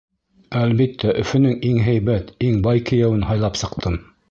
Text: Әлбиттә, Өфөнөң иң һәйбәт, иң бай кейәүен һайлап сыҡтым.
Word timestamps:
Әлбиттә, 0.61 1.13
Өфөнөң 1.23 1.59
иң 1.69 1.77
һәйбәт, 1.89 2.33
иң 2.49 2.59
бай 2.69 2.85
кейәүен 2.91 3.31
һайлап 3.31 3.63
сыҡтым. 3.65 4.03